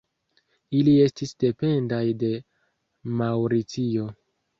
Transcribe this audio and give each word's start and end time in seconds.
Ili 0.77 0.93
estis 1.07 1.33
dependaj 1.43 2.01
de 2.23 2.31
Maŭricio. 3.21 4.09